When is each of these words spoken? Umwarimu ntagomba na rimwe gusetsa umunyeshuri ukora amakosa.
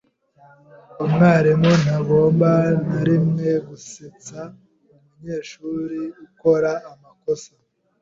Umwarimu 1.05 1.71
ntagomba 1.83 2.49
na 2.87 3.01
rimwe 3.09 3.49
gusetsa 3.67 4.39
umunyeshuri 4.95 6.01
ukora 6.25 6.71
amakosa. 6.91 7.51